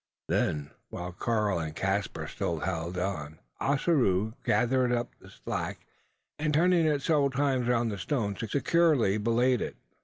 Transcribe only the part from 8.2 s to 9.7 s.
securely belayed